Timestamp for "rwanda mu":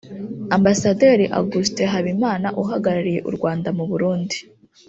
3.35-3.83